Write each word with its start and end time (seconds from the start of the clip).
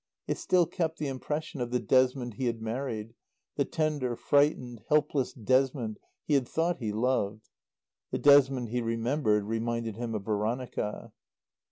It 0.25 0.39
still 0.39 0.65
kept 0.65 0.97
the 0.97 1.05
impression 1.09 1.61
of 1.61 1.69
the 1.69 1.77
Desmond 1.79 2.33
he 2.33 2.45
had 2.47 2.59
married, 2.59 3.13
the 3.55 3.65
tender, 3.65 4.15
frightened, 4.15 4.81
helpless 4.89 5.31
Desmond 5.31 5.99
he 6.25 6.33
had 6.33 6.47
thought 6.47 6.77
he 6.77 6.91
loved. 6.91 7.49
The 8.09 8.17
Desmond 8.17 8.69
he 8.69 8.81
remembered 8.81 9.43
reminded 9.43 9.97
him 9.97 10.15
of 10.15 10.25
Veronica. 10.25 11.11